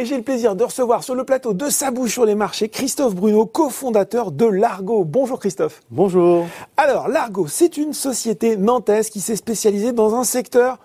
Et 0.00 0.06
j'ai 0.06 0.16
le 0.16 0.22
plaisir 0.22 0.56
de 0.56 0.64
recevoir 0.64 1.04
sur 1.04 1.14
le 1.14 1.24
plateau 1.24 1.52
de 1.52 1.68
Sa 1.68 1.90
bouche 1.90 2.14
sur 2.14 2.24
les 2.24 2.34
marchés 2.34 2.70
Christophe 2.70 3.14
Bruno, 3.14 3.44
cofondateur 3.44 4.32
de 4.32 4.46
Largo. 4.46 5.04
Bonjour 5.04 5.38
Christophe. 5.38 5.82
Bonjour. 5.90 6.46
Alors, 6.78 7.08
Largo, 7.08 7.46
c'est 7.48 7.76
une 7.76 7.92
société 7.92 8.56
nantaise 8.56 9.10
qui 9.10 9.20
s'est 9.20 9.36
spécialisée 9.36 9.92
dans 9.92 10.14
un 10.14 10.24
secteur 10.24 10.78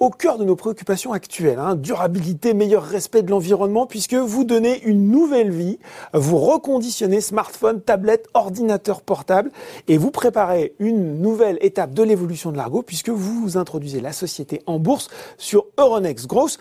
au 0.00 0.10
cœur 0.10 0.36
de 0.36 0.44
nos 0.44 0.54
préoccupations 0.54 1.14
actuelles. 1.14 1.58
Hein. 1.58 1.76
durabilité, 1.76 2.52
meilleur 2.52 2.84
respect 2.84 3.22
de 3.22 3.30
l'environnement, 3.30 3.86
puisque 3.86 4.12
vous 4.12 4.44
donnez 4.44 4.82
une 4.84 5.10
nouvelle 5.10 5.50
vie, 5.50 5.78
vous 6.12 6.36
reconditionnez 6.36 7.22
smartphone, 7.22 7.80
tablette, 7.80 8.28
ordinateur 8.34 9.00
portable, 9.00 9.50
et 9.88 9.96
vous 9.96 10.10
préparez 10.10 10.74
une 10.78 11.22
nouvelle 11.22 11.56
étape 11.62 11.94
de 11.94 12.02
l'évolution 12.02 12.52
de 12.52 12.58
Largo, 12.58 12.82
puisque 12.82 13.08
vous 13.08 13.56
introduisez 13.56 14.02
la 14.02 14.12
société 14.12 14.60
en 14.66 14.78
bourse 14.78 15.08
sur 15.38 15.64
Euronext 15.78 16.26
Growth. 16.26 16.58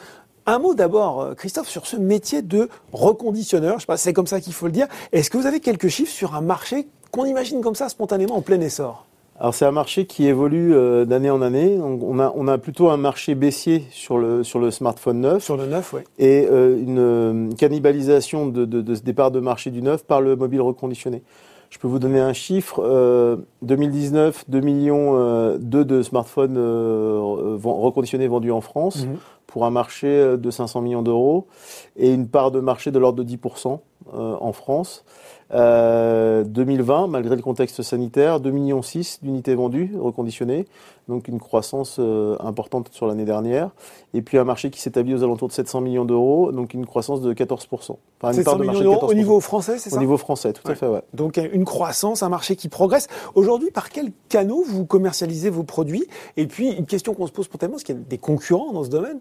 Un 0.49 0.59
mot 0.59 0.73
d'abord, 0.73 1.21
euh, 1.21 1.33
Christophe, 1.33 1.67
sur 1.67 1.85
ce 1.85 1.97
métier 1.97 2.41
de 2.41 2.69
reconditionneur. 2.93 3.75
Je 3.75 3.81
sais 3.81 3.85
pas, 3.85 3.97
c'est 3.97 4.13
comme 4.13 4.27
ça 4.27 4.39
qu'il 4.39 4.53
faut 4.53 4.67
le 4.67 4.71
dire. 4.71 4.87
Est-ce 5.11 5.29
que 5.29 5.35
vous 5.37 5.45
avez 5.45 5.59
quelques 5.59 5.89
chiffres 5.89 6.11
sur 6.11 6.35
un 6.35 6.41
marché 6.41 6.87
qu'on 7.11 7.25
imagine 7.25 7.59
comme 7.59 7.75
ça 7.75 7.89
spontanément 7.89 8.37
en 8.37 8.41
plein 8.41 8.61
essor? 8.61 9.05
Alors 9.39 9.53
c'est 9.53 9.65
un 9.65 9.71
marché 9.71 10.05
qui 10.05 10.25
évolue 10.25 10.73
euh, 10.73 11.03
d'année 11.03 11.29
en 11.29 11.41
année. 11.41 11.77
On 11.81 12.17
a 12.17 12.33
on 12.33 12.47
a 12.47 12.57
plutôt 12.57 12.89
un 12.89 12.97
marché 12.97 13.35
baissier 13.35 13.83
sur 13.91 14.17
le 14.17 14.43
sur 14.45 14.59
le 14.59 14.71
smartphone 14.71 15.19
neuf. 15.19 15.43
Sur 15.43 15.57
le 15.57 15.67
neuf, 15.67 15.93
oui. 15.93 16.01
Et 16.17 16.47
euh, 16.49 16.77
une 16.77 17.53
cannibalisation 17.55 18.47
de, 18.47 18.63
de, 18.63 18.81
de, 18.81 18.95
ce 18.95 19.01
départ 19.01 19.31
de 19.31 19.41
marché 19.41 19.69
du 19.69 19.81
neuf 19.81 20.05
par 20.05 20.21
le 20.21 20.37
mobile 20.37 20.61
reconditionné. 20.61 21.23
Je 21.69 21.77
peux 21.77 21.89
vous 21.89 21.99
donner 21.99 22.21
un 22.21 22.31
chiffre. 22.31 23.37
2019, 23.61 24.45
2 24.47 24.59
millions 24.61 25.57
2 25.57 25.83
de 25.83 26.01
smartphones 26.01 26.57
reconditionnés 26.57 28.29
vendus 28.29 28.51
en 28.51 28.61
France. 28.61 29.05
Mhm 29.05 29.17
pour 29.47 29.65
un 29.65 29.71
marché 29.71 30.07
euh, 30.07 30.37
de 30.37 30.51
500 30.51 30.81
millions 30.81 31.01
d'euros 31.01 31.47
et 31.95 32.13
une 32.13 32.27
part 32.27 32.51
de 32.51 32.59
marché 32.59 32.91
de 32.91 32.99
l'ordre 32.99 33.23
de 33.23 33.29
10% 33.29 33.79
euh, 34.13 34.37
en 34.39 34.51
France. 34.51 35.05
2020, 35.51 37.03
euh, 37.03 37.07
malgré 37.07 37.35
le 37.35 37.41
contexte 37.41 37.81
sanitaire, 37.81 38.39
2,6 38.39 38.51
millions 38.51 38.81
d'unités 39.21 39.55
vendues, 39.55 39.93
reconditionnées, 39.97 40.65
donc 41.07 41.27
une 41.27 41.39
croissance 41.39 41.99
importante 42.39 42.89
sur 42.91 43.07
l'année 43.07 43.25
dernière. 43.25 43.69
Et 44.13 44.21
puis 44.21 44.37
un 44.37 44.43
marché 44.43 44.69
qui 44.69 44.81
s'établit 44.81 45.13
aux 45.13 45.23
alentours 45.23 45.47
de 45.47 45.53
700 45.53 45.81
millions 45.81 46.05
d'euros, 46.05 46.51
donc 46.51 46.73
une 46.73 46.85
croissance 46.85 47.21
de 47.21 47.33
14%. 47.33 47.97
Enfin, 48.21 48.33
700 48.33 48.57
millions 48.59 48.81
d'euros 48.81 49.07
au 49.09 49.13
niveau 49.13 49.39
français, 49.39 49.77
c'est 49.77 49.89
ça 49.89 49.95
Au 49.95 49.99
niveau 49.99 50.17
français, 50.17 50.51
tout 50.53 50.69
à 50.69 50.75
fait, 50.75 50.87
ouais. 50.87 51.01
Donc 51.13 51.37
une 51.37 51.65
croissance, 51.65 52.23
un 52.23 52.29
marché 52.29 52.55
qui 52.55 52.67
progresse. 52.67 53.07
Aujourd'hui, 53.35 53.71
par 53.71 53.89
quels 53.89 54.11
canaux 54.29 54.63
vous 54.67 54.85
commercialisez 54.85 55.49
vos 55.49 55.63
produits? 55.63 56.05
Et 56.35 56.47
puis, 56.47 56.71
une 56.71 56.85
question 56.85 57.13
qu'on 57.13 57.27
se 57.27 57.31
pose 57.31 57.45
spontanément, 57.45 57.77
est-ce 57.77 57.85
qu'il 57.85 57.95
y 57.95 57.97
a 57.97 58.01
des 58.01 58.17
concurrents 58.17 58.73
dans 58.73 58.83
ce 58.83 58.89
domaine? 58.89 59.19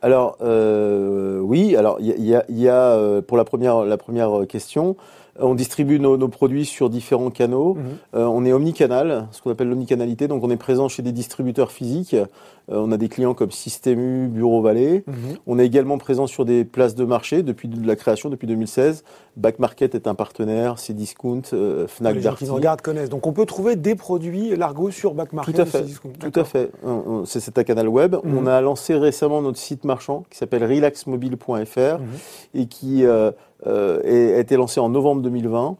Alors 0.00 0.36
euh, 0.42 1.40
oui, 1.40 1.74
alors 1.74 1.98
il 2.00 2.24
y 2.24 2.34
a, 2.34 2.44
y 2.48 2.68
a, 2.68 2.92
euh, 2.92 3.20
pour 3.20 3.36
la 3.36 3.44
première 3.44 3.84
la 3.84 3.96
première 3.96 4.46
question, 4.48 4.96
on 5.38 5.54
distribue 5.54 6.00
nos, 6.00 6.16
nos, 6.16 6.28
produits 6.28 6.64
sur 6.64 6.90
différents 6.90 7.30
canaux. 7.30 7.74
Mhm. 7.74 7.84
Euh, 8.14 8.24
on 8.26 8.44
est 8.44 8.52
omnicanal, 8.52 9.28
ce 9.30 9.42
qu'on 9.42 9.50
appelle 9.50 9.68
l'omnicanalité. 9.68 10.28
Donc 10.28 10.44
on 10.44 10.50
est 10.50 10.56
présent 10.56 10.88
chez 10.88 11.02
des 11.02 11.12
distributeurs 11.12 11.72
physiques. 11.72 12.16
Euh, 12.70 12.82
on 12.84 12.92
a 12.92 12.96
des 12.96 13.08
clients 13.08 13.34
comme 13.34 13.50
Système 13.50 14.28
Bureau 14.28 14.60
Vallée. 14.62 15.04
Mhm. 15.06 15.14
On 15.46 15.58
est 15.58 15.66
également 15.66 15.98
présent 15.98 16.26
sur 16.26 16.44
des 16.44 16.64
places 16.64 16.94
de 16.94 17.04
marché 17.04 17.42
depuis 17.42 17.68
la 17.68 17.96
création, 17.96 18.28
depuis 18.28 18.46
2016. 18.46 19.04
Back 19.36 19.58
Market 19.58 19.94
est 19.94 20.06
un 20.06 20.14
partenaire, 20.14 20.78
c'est 20.78 20.94
Discount, 20.94 21.42
euh, 21.52 21.86
Fnac, 21.86 22.14
Les 22.14 22.22
gens 22.22 22.34
qui 22.34 22.44
nous 22.44 22.54
regardent 22.54 22.80
connaissent. 22.80 23.08
Donc 23.10 23.26
on 23.26 23.32
peut 23.32 23.46
trouver 23.46 23.76
des 23.76 23.94
produits 23.94 24.54
Largo 24.56 24.90
sur 24.90 25.14
Back 25.14 25.32
Market. 25.32 25.54
Tout 25.54 25.62
à 25.62 25.66
fait. 25.66 25.84
Tout 26.18 26.40
à 26.40 26.44
fait. 26.44 26.70
C'est 27.24 27.58
un 27.58 27.64
canal 27.64 27.88
web. 27.88 28.16
Mhm. 28.22 28.38
On 28.38 28.46
a 28.46 28.60
lancé 28.60 28.94
récemment 28.94 29.42
notre 29.42 29.58
site 29.58 29.84
marchand 29.84 30.24
qui 30.30 30.38
s'appelle 30.38 30.64
relaxmobile.fr 30.64 32.00
et 32.54 32.66
qui 32.66 33.04
euh, 33.04 33.30
a 33.66 34.38
été 34.38 34.56
lancé 34.56 34.80
en 34.80 34.88
novembre 34.88 35.22
2020 35.22 35.76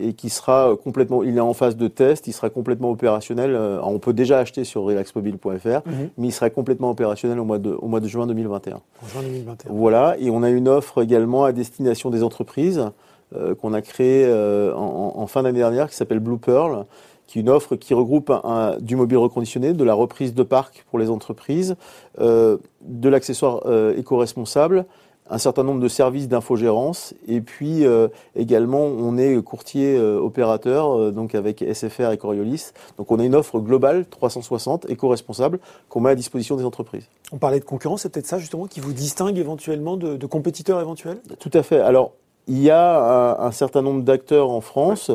et 0.00 0.12
qui 0.12 0.30
sera 0.30 0.76
complètement, 0.82 1.22
il 1.22 1.36
est 1.36 1.40
en 1.40 1.52
phase 1.52 1.76
de 1.76 1.88
test, 1.88 2.26
il 2.26 2.32
sera 2.32 2.50
complètement 2.50 2.90
opérationnel. 2.90 3.54
Euh, 3.54 3.80
on 3.82 3.98
peut 3.98 4.12
déjà 4.12 4.38
acheter 4.38 4.64
sur 4.64 4.82
relaxmobile.fr, 4.82 5.86
mhm. 5.86 6.10
mais 6.16 6.28
il 6.28 6.32
sera 6.32 6.50
complètement 6.50 6.90
opérationnel 6.90 7.38
au 7.38 7.44
mois 7.44 7.58
de, 7.58 7.70
au 7.70 7.86
mois 7.88 8.00
de 8.00 8.08
juin 8.08 8.26
2021. 8.26 8.80
juin 9.06 9.22
2021. 9.22 9.72
Voilà, 9.72 10.16
et 10.18 10.30
on 10.30 10.42
a 10.42 10.50
une 10.50 10.68
offre 10.68 11.02
également 11.02 11.44
à 11.44 11.52
destination 11.52 12.10
des 12.10 12.22
entreprises 12.22 12.90
euh, 13.36 13.54
qu'on 13.54 13.74
a 13.74 13.82
créée 13.82 14.24
euh, 14.26 14.74
en, 14.74 15.12
en, 15.16 15.26
fin 15.26 15.42
d'année 15.42 15.58
dernière 15.58 15.90
qui 15.90 15.96
s'appelle 15.96 16.20
Blue 16.20 16.38
Pearl, 16.38 16.86
qui 17.26 17.38
est 17.38 17.42
une 17.42 17.50
offre 17.50 17.76
qui 17.76 17.92
regroupe 17.92 18.30
un, 18.30 18.76
du 18.80 18.96
mobile 18.96 19.18
reconditionné, 19.18 19.74
de 19.74 19.84
la 19.84 19.92
reprise 19.92 20.32
de 20.32 20.42
parc 20.42 20.86
pour 20.88 20.98
les 20.98 21.10
entreprises, 21.10 21.76
euh, 22.20 22.56
de 22.80 23.08
l'accessoire 23.10 23.62
éco-responsable 23.96 24.86
un 25.30 25.38
certain 25.38 25.62
nombre 25.62 25.80
de 25.80 25.88
services 25.88 26.28
d'infogérance 26.28 27.14
et 27.26 27.40
puis 27.40 27.84
euh, 27.84 28.08
également 28.36 28.84
on 28.84 29.16
est 29.18 29.40
courtier 29.42 29.96
euh, 29.96 30.18
opérateur 30.18 30.98
euh, 30.98 31.10
donc 31.10 31.34
avec 31.34 31.64
SFR 31.72 32.10
et 32.12 32.18
Coriolis. 32.18 32.72
Donc 32.96 33.10
on 33.10 33.18
a 33.18 33.24
une 33.24 33.34
offre 33.34 33.60
globale 33.60 34.06
360 34.06 34.88
éco-responsable 34.90 35.60
qu'on 35.88 36.00
met 36.00 36.10
à 36.10 36.14
disposition 36.14 36.56
des 36.56 36.64
entreprises. 36.64 37.08
On 37.32 37.38
parlait 37.38 37.60
de 37.60 37.64
concurrence, 37.64 38.02
c'est 38.02 38.08
peut-être 38.08 38.26
ça 38.26 38.38
justement 38.38 38.66
qui 38.66 38.80
vous 38.80 38.92
distingue 38.92 39.38
éventuellement 39.38 39.96
de, 39.96 40.16
de 40.16 40.26
compétiteurs 40.26 40.80
éventuels? 40.80 41.20
Tout 41.38 41.50
à 41.52 41.62
fait. 41.62 41.80
Alors 41.80 42.12
il 42.48 42.62
y 42.62 42.70
a 42.70 43.36
un, 43.40 43.52
certain 43.52 43.82
nombre 43.82 44.02
d'acteurs 44.02 44.50
en 44.50 44.60
France. 44.60 45.10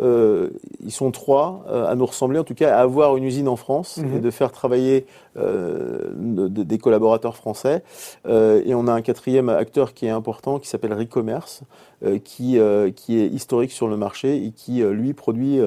Euh, 0.00 0.50
ils 0.84 0.92
sont 0.92 1.10
trois 1.10 1.64
euh, 1.68 1.86
à 1.86 1.94
nous 1.94 2.06
ressembler, 2.06 2.38
en 2.38 2.44
tout 2.44 2.54
cas, 2.54 2.74
à 2.76 2.80
avoir 2.80 3.16
une 3.16 3.24
usine 3.24 3.48
en 3.48 3.56
France 3.56 3.98
mhm. 3.98 4.16
et 4.16 4.20
de 4.20 4.30
faire 4.30 4.52
travailler 4.52 5.06
euh, 5.36 6.08
des 6.14 6.78
collaborateurs 6.78 7.36
français. 7.36 7.82
et 8.26 8.74
on 8.74 8.86
a 8.86 8.92
un 8.92 9.02
quatrième 9.02 9.48
acteur 9.48 9.92
qui 9.92 10.06
est 10.06 10.10
important, 10.10 10.58
qui 10.58 10.68
s'appelle 10.68 10.94
Recommerce, 10.94 11.62
qui, 12.24 12.58
qui 12.96 13.18
est 13.18 13.26
historique 13.26 13.72
sur 13.72 13.88
le 13.88 13.96
marché 13.96 14.44
et 14.44 14.50
qui, 14.52 14.82
lui, 14.82 15.12
produit 15.12 15.60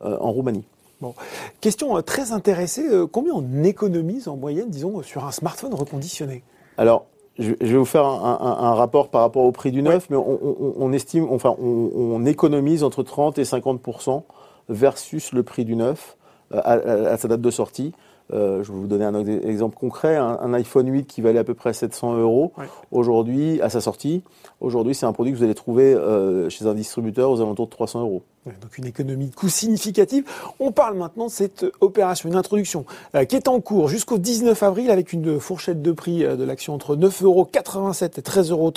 en 0.00 0.32
Roumanie. 0.32 0.64
Bon. 1.00 1.14
Question 1.60 2.00
très 2.02 2.32
intéressée, 2.32 2.84
combien 3.12 3.32
on 3.34 3.64
économise 3.64 4.28
en 4.28 4.36
moyenne, 4.36 4.68
disons, 4.68 5.02
sur 5.02 5.24
un 5.24 5.32
smartphone 5.32 5.74
reconditionné? 5.74 6.42
Alors, 6.76 7.06
je, 7.38 7.52
vais 7.52 7.76
vous 7.76 7.84
faire 7.84 8.04
un, 8.04 8.74
rapport 8.74 9.10
par 9.10 9.20
rapport 9.20 9.44
au 9.44 9.52
prix 9.52 9.70
du 9.70 9.82
neuf, 9.82 10.08
mais 10.10 10.16
on, 10.16 10.92
estime, 10.92 11.28
enfin, 11.30 11.54
on, 11.58 12.24
économise 12.26 12.82
entre 12.82 13.02
30 13.02 13.38
et 13.38 13.44
50% 13.44 14.22
versus 14.68 15.32
le 15.32 15.42
prix 15.42 15.64
du 15.64 15.76
neuf 15.76 16.16
euh, 16.52 17.12
à, 17.12 17.16
sa 17.16 17.28
date 17.28 17.40
de 17.40 17.50
sortie. 17.50 17.92
Euh, 18.32 18.62
je 18.62 18.72
vais 18.72 18.78
vous 18.78 18.86
donner 18.86 19.04
un 19.04 19.14
exemple 19.24 19.76
concret. 19.76 20.16
Un, 20.16 20.52
iPhone 20.52 20.88
8 20.88 21.06
qui 21.06 21.20
valait 21.20 21.38
à 21.38 21.44
peu 21.44 21.54
près 21.54 21.72
700 21.72 22.16
euros 22.16 22.52
aujourd'hui, 22.90 23.60
à 23.62 23.68
sa 23.68 23.80
sortie, 23.80 24.22
aujourd'hui, 24.60 24.94
c'est 24.94 25.06
un 25.06 25.12
produit 25.12 25.32
que 25.32 25.38
vous 25.38 25.44
allez 25.44 25.54
trouver 25.54 25.94
euh, 25.94 26.48
chez 26.48 26.66
un 26.66 26.74
distributeur 26.74 27.30
aux 27.30 27.40
alentours 27.40 27.66
de 27.66 27.70
300 27.70 28.00
euros. 28.00 28.22
Donc 28.62 28.78
une 28.78 28.86
économie 28.86 29.28
de 29.28 29.34
coût 29.34 29.50
significative. 29.50 30.24
On 30.58 30.72
parle 30.72 30.96
maintenant 30.96 31.26
de 31.26 31.30
cette 31.30 31.66
opération, 31.80 32.30
une 32.30 32.34
introduction 32.34 32.86
euh, 33.14 33.24
qui 33.24 33.36
est 33.36 33.46
en 33.46 33.60
cours 33.60 33.88
jusqu'au 33.88 34.16
19 34.16 34.62
avril 34.62 34.90
avec 34.90 35.12
une 35.12 35.38
fourchette 35.38 35.82
de 35.82 35.92
prix 35.92 36.20
de 36.20 36.44
l'action 36.44 36.74
entre 36.74 36.96
9,87 36.96 37.24
euros 37.24 37.48
et 37.54 38.20
13,35 38.20 38.50
euros. 38.50 38.72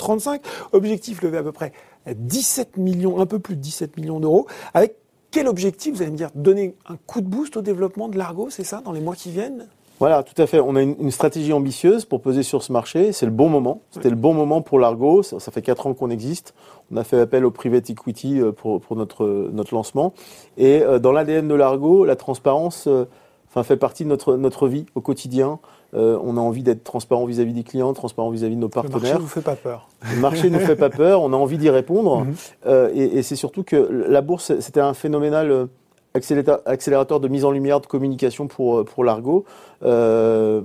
Objectif 0.72 1.22
levé 1.22 1.38
à 1.38 1.42
peu 1.42 1.52
près 1.52 1.72
17 2.06 2.76
millions, 2.76 3.20
un 3.20 3.26
peu 3.26 3.38
plus 3.38 3.56
de 3.56 3.60
17 3.60 3.96
millions 3.96 4.20
d'euros, 4.20 4.46
avec 4.74 4.96
quel 5.32 5.48
objectif, 5.48 5.96
vous 5.96 6.02
allez 6.02 6.12
me 6.12 6.16
dire, 6.16 6.30
donner 6.36 6.76
un 6.86 6.96
coup 7.06 7.20
de 7.20 7.26
boost 7.26 7.56
au 7.56 7.62
développement 7.62 8.08
de 8.08 8.16
l'Argo, 8.16 8.48
c'est 8.50 8.64
ça, 8.64 8.80
dans 8.84 8.92
les 8.92 9.00
mois 9.00 9.16
qui 9.16 9.30
viennent? 9.30 9.66
Voilà, 9.98 10.22
tout 10.22 10.40
à 10.40 10.46
fait. 10.46 10.58
On 10.60 10.74
a 10.74 10.82
une, 10.82 11.10
stratégie 11.12 11.52
ambitieuse 11.52 12.04
pour 12.04 12.20
peser 12.20 12.42
sur 12.42 12.62
ce 12.62 12.72
marché. 12.72 13.12
C'est 13.12 13.24
le 13.26 13.30
bon 13.30 13.48
moment. 13.48 13.82
C'était 13.92 14.10
le 14.10 14.16
bon 14.16 14.34
moment 14.34 14.60
pour 14.60 14.80
l'Argo. 14.80 15.22
Ça, 15.22 15.38
fait 15.52 15.62
quatre 15.62 15.86
ans 15.86 15.94
qu'on 15.94 16.10
existe. 16.10 16.54
On 16.90 16.96
a 16.96 17.04
fait 17.04 17.20
appel 17.20 17.44
au 17.44 17.52
private 17.52 17.88
equity 17.88 18.40
euh, 18.40 18.50
pour, 18.50 18.80
pour 18.80 18.96
notre, 18.96 19.50
notre 19.52 19.74
lancement. 19.74 20.12
Et 20.56 20.82
euh, 20.82 20.98
dans 20.98 21.12
l'ADN 21.12 21.46
de 21.46 21.54
l'Argo, 21.54 22.04
la 22.04 22.16
transparence 22.16 22.88
euh, 22.88 23.04
enfin, 23.52 23.62
fait 23.62 23.76
partie 23.76 24.04
de 24.04 24.08
notre, 24.08 24.36
notre 24.36 24.66
vie 24.66 24.86
au 24.94 25.00
quotidien. 25.00 25.58
Euh, 25.94 26.18
on 26.24 26.38
a 26.38 26.40
envie 26.40 26.62
d'être 26.62 26.84
transparent 26.84 27.26
vis-à-vis 27.26 27.52
des 27.52 27.64
clients, 27.64 27.92
transparent 27.92 28.30
vis-à-vis 28.30 28.56
de 28.56 28.60
nos 28.60 28.70
partenaires. 28.70 28.94
Le 28.94 29.00
marché 29.02 29.14
ne 29.14 29.20
nous 29.20 29.28
fait 29.28 29.42
pas 29.42 29.56
peur. 29.56 29.88
Le 30.14 30.20
marché 30.20 30.50
ne 30.50 30.58
nous 30.58 30.64
fait 30.64 30.76
pas 30.76 30.88
peur. 30.88 31.20
On 31.22 31.32
a 31.34 31.36
envie 31.36 31.58
d'y 31.58 31.68
répondre. 31.68 32.24
Mhm. 32.24 32.34
euh, 32.66 32.90
et, 32.94 33.18
et 33.18 33.22
c'est 33.22 33.36
surtout 33.36 33.62
que 33.62 33.76
la 33.76 34.22
bourse, 34.22 34.58
c'était 34.60 34.80
un 34.80 34.94
phénoménal 34.94 35.50
euh, 35.50 35.66
accélérateur 36.14 37.20
de 37.20 37.28
mise 37.28 37.44
en 37.44 37.50
lumière 37.50 37.80
de 37.80 37.86
communication 37.86 38.46
pour 38.46 38.84
pour 38.84 39.04
l'argot. 39.04 39.44
Euh, 39.82 40.62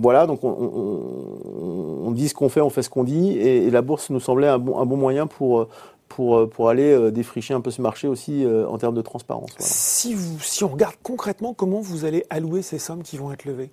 voilà, 0.00 0.26
donc 0.26 0.44
on, 0.44 0.48
on, 0.48 2.08
on, 2.08 2.10
dit 2.10 2.28
ce 2.28 2.34
qu'on 2.34 2.48
fait, 2.48 2.60
on 2.60 2.70
fait 2.70 2.82
ce 2.82 2.90
qu'on 2.90 3.04
dit, 3.04 3.32
et, 3.32 3.66
et, 3.66 3.70
la 3.70 3.82
bourse 3.82 4.10
nous 4.10 4.20
semblait 4.20 4.48
un 4.48 4.58
bon 4.58 4.78
un 4.78 4.86
bon 4.86 4.96
moyen 4.96 5.26
pour 5.26 5.68
pour, 6.08 6.48
pour 6.48 6.68
aller 6.68 7.10
défricher 7.10 7.54
un 7.54 7.60
peu 7.60 7.70
ce 7.70 7.82
marché 7.82 8.08
aussi 8.08 8.44
en 8.46 8.78
termes 8.78 8.94
de 8.94 9.02
transparence. 9.02 9.50
Voilà. 9.56 9.70
Si, 9.70 10.14
vous, 10.14 10.40
si 10.40 10.64
on 10.64 10.68
regarde 10.68 10.94
concrètement 11.02 11.54
comment 11.54 11.80
vous 11.80 12.04
allez 12.04 12.24
allouer 12.30 12.62
ces 12.62 12.78
sommes 12.78 13.02
qui 13.02 13.16
vont 13.16 13.32
être 13.32 13.44
levées? 13.44 13.70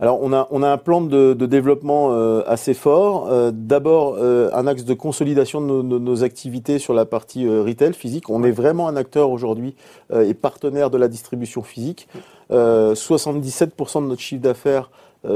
Alors 0.00 0.18
on 0.20 0.32
a, 0.32 0.48
on 0.50 0.62
a 0.64 0.68
un 0.68 0.76
plan 0.76 1.00
de, 1.00 1.34
de 1.34 1.46
développement 1.46 2.12
euh, 2.12 2.42
assez 2.46 2.74
fort. 2.74 3.28
Euh, 3.30 3.52
D'abord 3.54 4.16
euh, 4.18 4.50
un 4.52 4.66
axe 4.66 4.84
de 4.84 4.92
consolidation 4.92 5.60
de 5.60 5.66
nos, 5.66 5.98
nos, 6.00 6.24
activités 6.24 6.80
sur 6.80 6.94
la 6.94 7.04
partie 7.04 7.46
euh, 7.46 7.62
retail 7.62 7.94
physique. 7.94 8.28
On 8.28 8.42
est 8.42 8.50
vraiment 8.50 8.88
un 8.88 8.96
acteur 8.96 9.30
aujourd'hui 9.30 9.76
et 10.12 10.34
partenaire 10.34 10.90
de 10.90 10.98
la 10.98 11.08
distribution 11.08 11.62
physique. 11.62 12.08
77% 12.50 14.02
de 14.02 14.08
notre 14.08 14.20
chiffre 14.20 14.42
d'affaires 14.42 14.90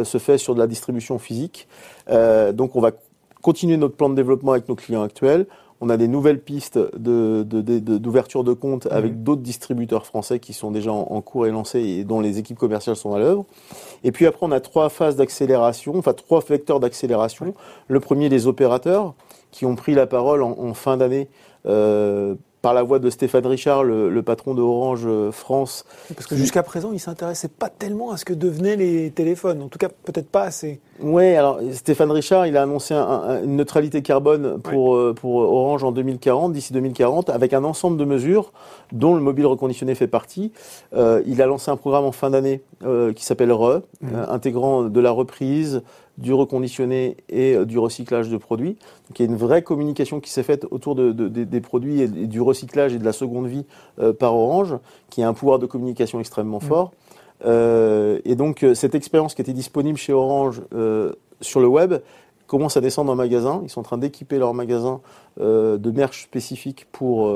se 0.05 0.19
fait 0.19 0.37
sur 0.37 0.55
de 0.55 0.61
la 0.61 0.67
distribution 0.67 1.19
physique. 1.19 1.67
donc 2.53 2.77
on 2.77 2.81
va 2.81 2.91
continuer 3.43 3.77
notre 3.77 3.97
plan 3.97 4.11
de 4.11 4.15
développement 4.15 4.53
avec 4.53 4.69
nos 4.69 4.75
clients 4.75 5.03
actuels. 5.03 5.47
On 5.81 5.91
a 5.91 5.97
des 5.97 6.09
nouvelles 6.09 6.41
pistes 6.41 6.79
d'ouverture 6.97 8.45
de, 8.45 8.51
de, 8.51 8.55
compte 8.55 8.87
mhm. 8.87 8.93
avec 8.93 9.23
d'autres 9.23 9.43
distributeurs 9.43 10.07
français 10.07 10.41
qui 10.41 10.53
sont 10.53 10.71
déjà 10.71 10.93
en, 10.93 11.21
cours 11.21 11.47
et 11.47 11.51
lancés 11.51 11.81
et 11.81 12.05
dont 12.05 12.21
les 12.21 12.39
équipes 12.39 12.59
commerciales 12.59 12.97
sont 12.97 13.15
à 13.15 13.19
l'œuvre. 13.19 13.45
Et 14.05 14.13
puis 14.13 14.27
après, 14.27 14.47
on 14.47 14.53
a 14.53 14.61
trois 14.61 14.89
phases 14.89 15.17
d'accélération, 15.17 15.97
enfin 15.97 16.15
trois 16.15 16.41
vecteurs 16.41 16.81
d'accélération. 16.81 17.55
Le 17.87 18.01
premier, 18.01 18.29
les 18.29 18.47
opérateurs 18.47 19.15
qui 19.51 19.67
ont 19.67 19.77
pris 19.77 19.95
la 19.95 20.07
parole 20.07 20.43
en, 20.43 20.59
en 20.59 20.75
fin 20.75 20.97
d'année 20.97 21.29
euh, 21.67 22.35
par 22.63 22.75
la 22.75 22.83
voix 22.83 22.99
de 22.99 23.09
Stéphane 23.11 23.47
Richard, 23.47 23.85
le, 23.85 24.23
patron 24.23 24.55
de 24.55 24.63
Orange 24.63 25.05
euh, 25.07 25.31
France. 25.31 25.85
Parce 26.15 26.27
que 26.27 26.37
jusqu'à 26.37 26.63
présent, 26.63 26.91
il 26.93 26.99
s'intéressait 26.99 27.49
pas 27.49 27.69
tellement 27.69 28.11
à 28.11 28.17
ce 28.17 28.25
que 28.25 28.35
devenaient 28.35 28.77
les 28.77 29.11
téléphones. 29.11 29.63
En 29.63 29.69
tout 29.69 29.79
cas, 29.79 29.89
peut-être 29.89 30.29
pas 30.29 30.43
assez. 30.43 30.81
Oui, 31.01 31.35
alors 31.35 31.61
Stéphane 31.73 32.11
Richard, 32.11 32.47
il 32.47 32.57
a 32.57 32.63
annoncé 32.63 32.95
une 32.95 33.57
neutralité 33.57 34.03
carbone 34.03 34.61
pour, 34.61 34.97
euh, 34.97 35.15
pour 35.15 35.37
Orange 35.37 35.85
en 35.85 35.93
2040, 35.93 36.53
d'ici 36.53 36.73
2040, 36.73 37.31
avec 37.31 37.53
un 37.53 37.63
ensemble 37.63 37.97
de 37.97 38.05
mesures 38.05 38.53
dont 38.93 39.15
le 39.15 39.21
mobile 39.21 39.47
reconditionné 39.47 39.95
fait 39.95 40.09
partie. 40.09 40.53
Euh, 40.95 41.23
il 41.27 41.41
a 41.41 41.47
lancé 41.47 41.71
un 41.71 41.77
programme 41.77 42.05
en 42.05 42.13
fin 42.13 42.31
d'année 42.31 42.63
qui 43.15 43.25
s'appelle 43.25 43.51
RE, 43.51 43.83
mmh. 44.01 44.09
intégrant 44.29 44.85
de 44.85 45.01
la 45.01 45.11
reprise, 45.11 45.83
du 46.19 46.33
reconditionné 46.35 47.17
et 47.29 47.55
euh, 47.55 47.65
du 47.65 47.79
recyclage 47.79 48.29
de 48.29 48.37
produits. 48.37 48.77
Donc 49.09 49.19
il 49.19 49.23
y 49.25 49.29
a 49.29 49.31
une 49.31 49.39
vraie 49.39 49.63
communication 49.63 50.21
qui 50.21 50.31
s'est 50.31 50.43
faite 50.43 50.67
autour 50.71 50.95
de, 50.95 51.13
des 51.13 51.61
produits 51.61 52.03
et, 52.03 52.09
du 52.09 52.41
recyclage 52.41 52.93
et 52.93 52.99
de 52.99 53.05
la 53.05 53.13
seconde 53.13 53.47
vie 53.47 53.65
euh, 54.01 54.13
par 54.13 54.35
Orange, 54.35 54.77
qui 55.11 55.23
a 55.23 55.29
un 55.29 55.33
pouvoir 55.33 55.59
de 55.59 55.67
communication 55.67 56.21
extrêmement 56.21 56.59
mmh. 56.59 56.69
fort. 56.69 56.93
Euh, 57.47 58.19
et 58.25 58.35
donc 58.35 58.67
cette 58.75 58.97
expérience 58.97 59.35
qui 59.35 59.43
était 59.43 59.53
disponible 59.53 59.97
chez 59.97 60.13
Orange 60.13 60.61
sur 61.41 61.61
le 61.61 61.69
web 61.69 61.95
commence 62.49 62.77
à 62.77 62.81
descendre 62.81 63.13
en 63.13 63.15
magasin. 63.15 63.61
Ils 63.63 63.71
sont 63.71 63.81
en 63.81 63.85
train 63.85 63.99
d'équiper 63.99 64.39
leur 64.39 64.55
magasin 64.55 65.01
de 65.39 65.91
merch 65.91 66.25
spécifique 66.25 66.87
pour, 66.91 67.33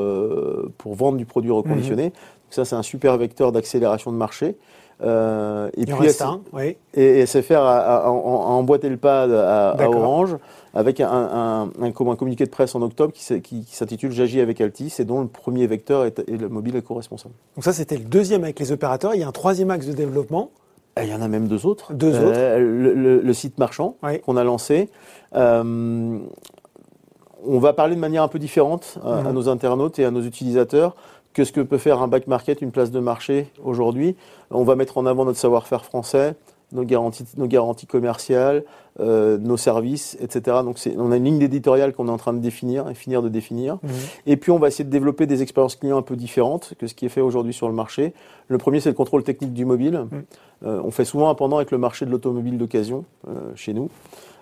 pour 0.78 0.94
vendre 0.94 1.18
du 1.18 1.26
produit 1.26 1.52
reconditionné. 1.52 2.08
Mmh. 2.08 2.12
Donc 2.12 2.50
ça, 2.50 2.64
c'est 2.64 2.74
un 2.74 2.82
super 2.82 3.16
vecteur 3.16 3.52
d'accélération 3.52 4.10
de 4.10 4.16
marché. 4.16 4.56
Euh, 5.02 5.68
et 5.76 5.84
puis 5.84 5.94
oui. 6.52 6.76
et, 6.94 7.26
SFR 7.26 7.54
a, 7.54 8.10
emboîté 8.10 8.88
le 8.88 8.96
pas 8.96 9.24
à, 9.24 9.88
Orange 9.88 10.36
avec 10.74 11.00
un, 11.00 11.70
communiqué 11.92 12.44
de 12.44 12.50
presse 12.50 12.74
en 12.74 12.82
octobre 12.82 13.12
qui, 13.12 13.64
s'intitule 13.70 14.12
J'agis 14.12 14.40
avec 14.40 14.60
Altis 14.60 14.94
et 14.98 15.04
dont 15.04 15.20
le 15.20 15.26
premier 15.26 15.66
vecteur 15.66 16.04
est, 16.04 16.28
le 16.28 16.48
mobile 16.48 16.76
éco-responsable. 16.76 17.34
Donc 17.56 17.64
ça 17.64 17.72
c'était 17.72 17.96
le 17.96 18.04
deuxième 18.04 18.44
avec 18.44 18.60
les 18.60 18.70
opérateurs. 18.70 19.14
Il 19.14 19.20
y 19.20 19.24
a 19.24 19.28
un 19.28 19.32
troisième 19.32 19.70
axe 19.70 19.86
de 19.86 19.92
développement. 19.92 20.50
Il 21.00 21.08
y 21.08 21.14
en 21.14 21.22
a 21.22 21.28
même 21.28 21.48
deux 21.48 21.66
autres. 21.66 21.92
Deux 21.92 22.14
autres. 22.16 22.36
Euh, 22.36 23.22
le, 23.22 23.32
site 23.32 23.58
marchand 23.58 23.96
qu'on 24.24 24.36
a 24.36 24.44
lancé. 24.44 24.90
Euh, 25.34 26.18
on 27.44 27.58
va 27.58 27.72
parler 27.72 27.94
de 27.94 28.00
manière 28.00 28.22
un 28.22 28.28
peu 28.28 28.38
différente 28.38 28.98
à 29.04 29.22
mhm. 29.22 29.32
nos 29.32 29.48
internautes 29.48 29.98
et 29.98 30.04
à 30.04 30.10
nos 30.10 30.22
utilisateurs 30.22 30.94
que 31.32 31.44
ce 31.44 31.52
que 31.52 31.60
peut 31.60 31.78
faire 31.78 32.02
un 32.02 32.08
back 32.08 32.26
market, 32.26 32.60
une 32.60 32.72
place 32.72 32.90
de 32.90 33.00
marché 33.00 33.50
aujourd'hui? 33.64 34.16
On 34.50 34.64
va 34.64 34.76
mettre 34.76 34.98
en 34.98 35.06
avant 35.06 35.24
notre 35.24 35.38
savoir-faire 35.38 35.84
français, 35.84 36.34
nos 36.72 36.84
garanties, 36.84 37.24
nos 37.36 37.46
garanties 37.46 37.86
commerciales, 37.86 38.64
euh, 39.00 39.38
nos 39.38 39.56
services, 39.56 40.16
etc. 40.20 40.58
Donc 40.64 40.76
on 40.96 41.12
a 41.12 41.16
une 41.16 41.24
ligne 41.24 41.42
éditoriale 41.42 41.92
qu'on 41.92 42.08
est 42.08 42.12
en 42.12 42.18
train 42.18 42.32
de 42.32 42.40
définir 42.40 42.88
et 42.88 42.94
finir 42.94 43.22
de 43.22 43.28
définir. 43.28 43.76
Mmh. 43.76 43.88
Et 44.26 44.36
puis 44.36 44.50
on 44.50 44.58
va 44.58 44.68
essayer 44.68 44.84
de 44.84 44.90
développer 44.90 45.26
des 45.26 45.42
expériences 45.42 45.76
clients 45.76 45.98
un 45.98 46.02
peu 46.02 46.16
différentes 46.16 46.74
que 46.78 46.86
ce 46.86 46.94
qui 46.94 47.06
est 47.06 47.10
fait 47.10 47.20
aujourd'hui 47.20 47.52
sur 47.52 47.68
le 47.68 47.74
marché. 47.74 48.12
Le 48.48 48.58
premier, 48.58 48.80
c'est 48.80 48.90
le 48.90 48.94
contrôle 48.94 49.22
technique 49.22 49.52
du 49.52 49.64
mobile. 49.64 50.06
Mmh. 50.10 50.16
Euh, 50.66 50.80
on 50.84 50.90
fait 50.90 51.04
souvent 51.04 51.28
un 51.28 51.34
pendant 51.34 51.56
avec 51.56 51.70
le 51.70 51.78
marché 51.78 52.06
de 52.06 52.10
l'automobile 52.10 52.58
d'occasion 52.58 53.04
euh, 53.28 53.32
chez 53.54 53.72
nous. 53.72 53.88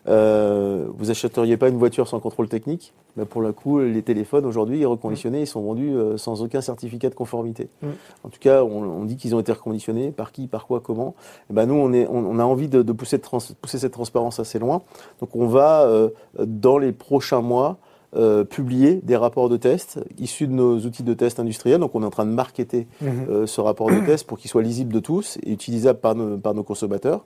Euh, 0.09 0.87
vous 0.97 1.11
achèteriez 1.11 1.57
pas 1.57 1.69
une 1.69 1.77
voiture 1.77 2.09
sans 2.09 2.21
contrôle 2.21 2.49
technique 2.49 2.95
ben 3.17 3.27
Pour 3.27 3.43
le 3.43 3.53
coup, 3.53 3.81
les 3.81 4.03
téléphones 4.03 4.47
aujourd'hui 4.47 4.85
reconditionnés, 4.85 5.43
ils 5.43 5.47
sont 5.47 5.63
vendus 5.63 5.95
euh, 5.95 6.17
sans 6.17 6.43
aucun 6.43 6.61
certificat 6.61 7.11
de 7.11 7.15
conformité. 7.15 7.69
Mm. 7.83 7.89
En 8.25 8.29
tout 8.29 8.39
cas, 8.41 8.63
on, 8.65 9.05
dit 9.05 9.17
qu'ils 9.17 9.35
ont 9.35 9.41
été 9.41 9.53
reconditionnés. 9.53 10.11
Par 10.11 10.33
qui, 10.33 10.47
par 10.47 10.67
quoi, 10.67 10.81
comment 10.81 11.15
et 11.51 11.53
ben 11.53 11.67
Nous, 11.67 11.75
on, 11.75 11.93
est, 11.93 12.07
on, 12.09 12.39
a 12.39 12.45
envie 12.45 12.69
de, 12.69 12.83
pousser, 12.93 13.19
pousser, 13.19 13.79
cette 13.79 13.93
transparence 13.93 14.41
assez 14.41 14.59
loin. 14.59 14.83
Donc 15.21 15.37
on 15.37 15.47
va, 15.47 15.83
euh, 15.83 16.11
dans 16.39 16.79
les 16.79 16.93
prochains 16.93 17.43
mois, 17.43 17.79
euh, 18.17 18.43
publier 18.43 19.01
des 19.05 19.15
rapports 19.15 19.49
de 19.49 19.57
test 19.57 20.01
issus 20.19 20.49
de 20.49 20.53
nos 20.53 20.81
outils 20.81 21.05
de 21.05 21.15
test 21.15 21.39
industriels. 21.39 21.79
Donc 21.79 21.95
on 21.95 22.03
est 22.03 22.07
en 22.07 22.11
train 22.11 22.27
de 22.27 22.33
marketer 22.33 22.89
mhm. 23.01 23.27
euh, 23.29 23.47
ce 23.47 23.61
rapport 23.61 23.89
de 23.89 24.05
test 24.05 24.27
pour 24.27 24.37
qu'il 24.37 24.51
soit 24.51 24.63
lisible 24.63 24.93
de 24.93 24.99
tous 24.99 25.39
et 25.45 25.53
utilisable 25.53 26.01
par 26.01 26.17
nos, 26.17 26.37
par 26.37 26.53
nos 26.53 26.65
consommateurs. 26.65 27.25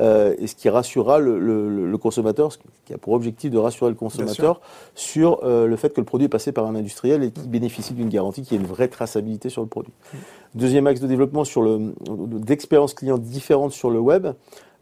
Euh, 0.00 0.36
et 0.38 0.46
ce 0.46 0.54
qui 0.54 0.68
rassurera 0.68 1.18
le, 1.18 1.40
le, 1.40 1.98
consommateur, 1.98 2.52
ce 2.52 2.58
qui 2.84 2.94
a 2.94 2.98
pour 2.98 3.14
objectif 3.14 3.50
de 3.50 3.58
rassurer 3.58 3.90
le 3.90 3.96
consommateur 3.96 4.60
sur 4.94 5.44
le 5.44 5.76
fait 5.76 5.92
que 5.92 6.00
le 6.00 6.06
produit 6.06 6.26
est 6.26 6.30
passé 6.30 6.52
par 6.52 6.66
un 6.66 6.76
industriel 6.76 7.24
et 7.24 7.32
qu'il 7.32 7.50
bénéficie 7.50 7.92
d'une 7.92 8.08
garantie, 8.08 8.42
qui 8.42 8.54
ait 8.54 8.58
une 8.58 8.66
vraie 8.66 8.88
traçabilité 8.88 9.48
sur 9.48 9.62
le 9.62 9.68
produit. 9.68 9.92
Mhm. 10.14 10.20
Deuxième 10.54 10.86
axe 10.86 11.00
de 11.00 11.08
développement 11.08 11.44
sur 11.44 11.62
le 11.62 11.92
d'expériences 12.38 12.94
clients 12.94 13.18
différentes 13.18 13.72
sur 13.72 13.90
le 13.90 13.98
web. 13.98 14.28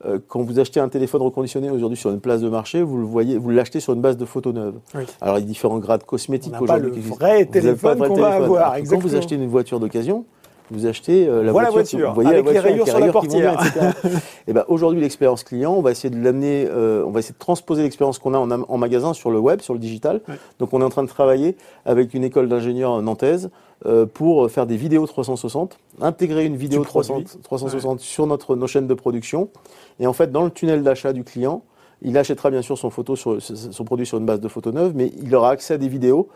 Euh, 0.04 0.18
quand 0.28 0.42
vous 0.42 0.60
achetez 0.60 0.78
un 0.78 0.88
téléphone 0.88 1.22
reconditionné 1.22 1.70
aujourd'hui 1.70 1.96
sur 1.96 2.10
une 2.10 2.20
place 2.20 2.40
de 2.40 2.48
marché, 2.48 2.82
vous 2.82 2.98
le 2.98 3.04
voyez, 3.04 3.36
vous 3.36 3.50
l'achetez 3.50 3.80
sur 3.80 3.94
une 3.94 4.00
base 4.00 4.16
de 4.16 4.24
photos 4.24 4.54
neuves. 4.54 4.78
Alors 5.20 5.38
il 5.38 5.40
y 5.40 5.44
a 5.44 5.46
différents 5.46 5.78
grades 5.78 6.04
cosmétiques 6.04 6.54
aujourd'hui. 6.60 6.90
Pas 6.90 6.96
le 6.96 7.02
vrai 7.02 7.46
téléphone 7.46 7.98
qu'on 7.98 8.14
va 8.14 8.34
avoir. 8.34 8.76
Quand 8.88 8.98
vous 8.98 9.16
achetez 9.16 9.34
une 9.34 9.48
voiture 9.48 9.80
d'occasion, 9.80 10.24
vous 10.70 10.86
achetez 10.86 11.26
euh, 11.26 11.42
la, 11.42 11.52
voiture, 11.52 12.08
vous 12.08 12.14
voyez 12.14 12.30
avec 12.30 12.44
la 12.44 12.52
voiture, 12.52 12.62
les 12.62 12.70
rayures 12.70 12.88
sur 12.88 12.98
la 12.98 13.12
portière. 13.12 13.60
et 14.04 14.08
eh 14.48 14.52
ben 14.52 14.64
aujourd'hui 14.68 15.00
l'expérience 15.00 15.44
client, 15.44 15.72
on 15.72 15.82
va 15.82 15.90
essayer 15.90 16.10
de 16.10 16.22
l'amener, 16.22 16.66
euh, 16.68 17.04
on 17.06 17.10
va 17.10 17.20
essayer 17.20 17.34
de 17.34 17.38
transposer 17.38 17.82
l'expérience 17.82 18.18
qu'on 18.18 18.34
a 18.34 18.38
en, 18.38 18.50
en, 18.50 18.78
magasin 18.78 19.14
sur 19.14 19.30
le 19.30 19.38
web, 19.38 19.60
sur 19.60 19.74
le 19.74 19.80
digital. 19.80 20.20
Donc 20.58 20.72
on 20.72 20.80
est 20.80 20.84
en 20.84 20.90
train 20.90 21.02
de 21.02 21.08
travailler 21.08 21.56
avec 21.84 22.14
une 22.14 22.24
école 22.24 22.48
d'ingénieurs 22.48 23.00
nantaise 23.02 23.50
euh, 23.86 24.06
pour 24.06 24.50
faire 24.50 24.66
des 24.66 24.76
vidéos 24.76 25.06
360, 25.06 25.78
intégrer 26.00 26.44
une 26.44 26.56
vidéo 26.56 26.82
360 26.82 28.00
sur 28.00 28.26
notre, 28.26 28.56
nos 28.56 28.66
chaînes 28.66 28.88
de 28.88 28.94
production. 28.94 29.50
Et 30.00 30.06
en 30.06 30.12
fait, 30.12 30.32
dans 30.32 30.44
le 30.44 30.50
tunnel 30.50 30.82
d'achat 30.82 31.12
du 31.12 31.22
client, 31.22 31.62
il 32.02 32.18
achètera 32.18 32.50
bien 32.50 32.62
sûr 32.62 32.76
son, 32.76 32.90
photo 32.90 33.16
sur, 33.16 33.40
son 33.40 33.84
produit 33.84 34.06
sur 34.06 34.18
une 34.18 34.26
base 34.26 34.40
de 34.40 34.48
photos 34.48 34.74
neuves, 34.74 34.92
mais 34.94 35.12
il 35.22 35.34
aura 35.34 35.50
accès 35.50 35.75
à 35.75 35.78
des 35.78 35.88
vidéos. 35.88 36.28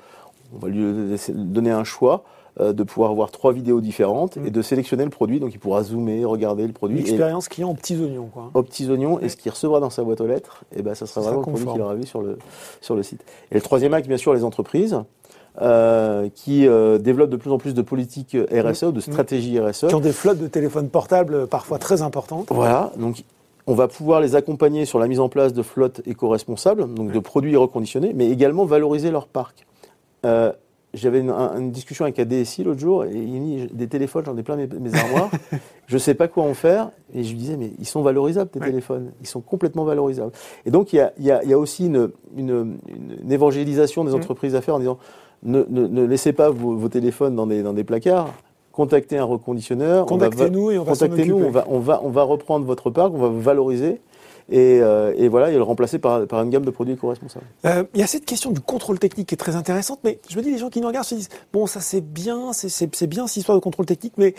On 0.54 0.58
va 0.58 0.68
lui 0.68 1.16
donner 1.28 1.70
un 1.70 1.84
choix 1.84 2.24
euh, 2.60 2.72
de 2.72 2.82
pouvoir 2.82 3.14
voir 3.14 3.30
trois 3.30 3.52
vidéos 3.52 3.80
différentes 3.80 4.36
et 4.36 4.40
mm. 4.40 4.50
de 4.50 4.62
sélectionner 4.62 5.04
le 5.04 5.10
produit. 5.10 5.40
Donc 5.40 5.54
il 5.54 5.58
pourra 5.58 5.82
zoomer, 5.82 6.24
regarder 6.24 6.66
le 6.66 6.72
produit. 6.72 6.98
L'expérience 6.98 7.48
client 7.48 7.70
aux 7.70 7.74
petits 7.74 7.96
oignons. 7.96 8.28
Quoi. 8.32 8.50
Aux 8.52 8.62
petits 8.62 8.90
oignons. 8.90 9.18
Et 9.20 9.28
ce 9.28 9.36
qu'il 9.36 9.50
recevra 9.50 9.80
dans 9.80 9.90
sa 9.90 10.02
boîte 10.02 10.20
aux 10.20 10.26
lettres, 10.26 10.64
et 10.72 10.80
eh 10.80 10.82
ben, 10.82 10.94
ça 10.94 11.06
sera 11.06 11.22
vraiment 11.22 11.38
le 11.38 11.46
produit 11.46 11.66
qu'il 11.66 11.80
aura 11.80 11.94
vu 11.94 12.06
sur 12.06 12.20
le, 12.20 12.38
sur 12.80 12.94
le 12.94 13.02
site. 13.02 13.24
Et 13.50 13.54
le 13.54 13.60
troisième 13.60 13.94
acte, 13.94 14.06
bien 14.06 14.18
sûr, 14.18 14.34
les 14.34 14.44
entreprises. 14.44 15.02
Euh, 15.60 16.30
qui 16.34 16.66
euh, 16.66 16.96
développent 16.96 17.28
de 17.28 17.36
plus 17.36 17.50
en 17.50 17.58
plus 17.58 17.74
de 17.74 17.82
politiques 17.82 18.34
RSE, 18.50 18.84
de 18.84 18.96
mm. 18.96 19.00
stratégies 19.02 19.60
RSE. 19.60 19.86
Qui 19.88 19.94
ont 19.94 20.00
des 20.00 20.12
flottes 20.12 20.38
de 20.38 20.46
téléphones 20.46 20.88
portables 20.88 21.46
parfois 21.46 21.78
très 21.78 22.00
importantes. 22.00 22.46
Voilà, 22.48 22.90
donc 22.96 23.22
on 23.66 23.74
va 23.74 23.86
pouvoir 23.86 24.20
les 24.20 24.34
accompagner 24.34 24.86
sur 24.86 24.98
la 24.98 25.06
mise 25.08 25.20
en 25.20 25.28
place 25.28 25.52
de 25.52 25.62
flottes 25.62 26.00
éco-responsables, 26.06 26.92
donc 26.94 27.12
de 27.12 27.18
produits 27.18 27.56
reconditionnés, 27.56 28.12
mais 28.14 28.30
également 28.30 28.64
valoriser 28.64 29.10
leur 29.10 29.26
parc. 29.26 29.66
Euh, 30.24 30.52
j'avais 30.94 31.20
une, 31.20 31.70
discussion 31.70 32.04
avec 32.04 32.18
un 32.18 32.24
DSI 32.24 32.64
l'autre 32.64 32.80
jour, 32.80 33.04
et 33.04 33.12
il 33.12 33.42
dit 33.42 33.68
des 33.72 33.86
téléphones, 33.86 34.24
j'en 34.26 34.36
ai 34.36 34.42
plein 34.42 34.56
mes, 34.56 34.66
mes 34.66 34.94
armoires, 34.94 35.30
je 35.86 35.94
ne 35.94 35.98
sais 35.98 36.14
pas 36.14 36.28
quoi 36.28 36.44
en 36.44 36.54
faire, 36.54 36.90
et 37.14 37.24
je 37.24 37.30
lui 37.30 37.38
disais, 37.38 37.56
mais 37.56 37.72
ils 37.78 37.86
sont 37.86 38.02
valorisables, 38.02 38.50
tes 38.50 38.60
téléphones, 38.60 39.12
ils 39.20 39.26
sont 39.26 39.40
complètement 39.40 39.84
valorisables. 39.84 40.32
Et 40.66 40.70
donc, 40.70 40.92
il 40.92 40.96
y 40.96 41.00
a, 41.00 41.12
y 41.18 41.30
a, 41.30 41.42
y 41.44 41.52
a 41.52 41.58
aussi 41.58 41.86
une, 41.86 42.10
une, 42.36 42.78
une, 42.88 43.32
évangélisation 43.32 44.04
des 44.04 44.12
mmh. 44.12 44.16
entreprises 44.16 44.54
à 44.54 44.60
faire 44.60 44.74
en 44.74 44.80
disant, 44.80 44.98
ne, 45.42 45.64
ne, 45.68 45.86
ne 45.86 46.04
laissez 46.04 46.32
pas 46.32 46.50
vos, 46.50 46.76
vos, 46.76 46.88
téléphones 46.88 47.34
dans 47.34 47.46
des, 47.46 47.62
dans 47.62 47.72
des 47.72 47.84
placards, 47.84 48.32
contactez 48.72 49.18
un 49.18 49.24
reconditionneur. 49.24 50.06
Contactez-nous 50.06 50.70
et 50.70 50.78
on 50.78 50.84
va 50.84 50.92
Contactez-nous, 50.92 51.36
on 51.36 51.50
va, 51.50 51.64
on, 51.68 51.78
va, 51.78 52.00
on 52.02 52.10
va 52.10 52.22
reprendre 52.22 52.66
votre 52.66 52.90
parc, 52.90 53.12
on 53.14 53.18
va 53.18 53.28
vous 53.28 53.40
valoriser. 53.40 54.00
Et, 54.52 54.80
euh, 54.82 55.14
et, 55.16 55.28
voilà, 55.28 55.50
il 55.50 55.56
le 55.56 55.62
remplacer 55.62 55.98
par, 55.98 56.20
une 56.30 56.50
gamme 56.50 56.66
de 56.66 56.70
produits 56.70 56.92
éco-responsables. 56.92 57.46
Euh, 57.64 57.84
il 57.94 58.00
y 58.00 58.02
a 58.02 58.06
cette 58.06 58.26
question 58.26 58.50
du 58.50 58.60
contrôle 58.60 58.98
technique 58.98 59.28
qui 59.28 59.34
est 59.34 59.38
très 59.38 59.56
intéressante, 59.56 60.00
mais 60.04 60.18
je 60.28 60.36
me 60.36 60.42
dis, 60.42 60.50
les 60.50 60.58
gens 60.58 60.68
qui 60.68 60.82
nous 60.82 60.88
regardent 60.88 61.06
se 61.06 61.14
disent, 61.14 61.30
bon, 61.54 61.66
ça 61.66 61.80
c'est 61.80 62.02
bien, 62.02 62.52
c'est 62.52 63.06
bien 63.06 63.26
cette 63.26 63.38
histoire 63.38 63.56
de 63.56 63.62
contrôle 63.62 63.86
technique, 63.86 64.12
mais 64.18 64.34